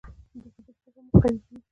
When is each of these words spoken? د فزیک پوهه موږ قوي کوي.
د 0.41 0.43
فزیک 0.53 0.77
پوهه 0.83 0.99
موږ 1.05 1.15
قوي 1.23 1.37
کوي. 1.45 1.57